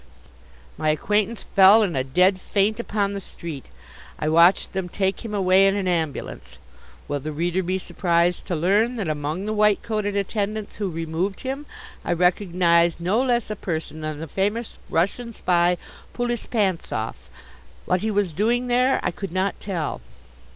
_"My 0.79 0.89
acquaintance 0.89 1.43
fell 1.43 1.83
in 1.83 1.95
a 1.95 2.03
dead 2.03 2.41
faint 2.41 2.79
upon 2.79 3.13
the 3.13 3.21
street. 3.21 3.67
I 4.17 4.29
watched 4.29 4.73
them 4.73 4.89
take 4.89 5.23
him 5.23 5.31
away 5.35 5.67
in 5.67 5.75
an 5.75 5.87
ambulance. 5.87 6.57
Will 7.07 7.19
the 7.19 7.31
reader 7.31 7.61
be 7.61 7.77
surprised 7.77 8.47
to 8.47 8.55
learn 8.55 8.95
that 8.95 9.07
among 9.07 9.45
the 9.45 9.53
white 9.53 9.83
coated 9.83 10.15
attendants 10.15 10.77
who 10.77 10.89
removed 10.89 11.41
him 11.41 11.67
I 12.03 12.13
recognized 12.13 12.99
no 12.99 13.21
less 13.23 13.51
a 13.51 13.55
person 13.55 14.01
than 14.01 14.17
the 14.17 14.27
famous 14.27 14.79
Russian 14.89 15.33
Spy, 15.33 15.77
Poulispantzoff. 16.15 17.29
What 17.85 18.01
he 18.01 18.09
was 18.09 18.33
doing 18.33 18.65
there 18.65 18.99
I 19.03 19.11
could 19.11 19.31
not 19.31 19.61
tell. 19.61 20.01